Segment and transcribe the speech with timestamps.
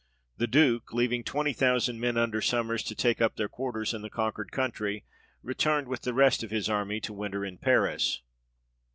[0.37, 4.09] The Duke, leaving twenty thousand men under Sommers, to take up their quarters in the
[4.09, 5.05] con quered country,
[5.43, 8.23] returned with the rest of his army to winter in Paris.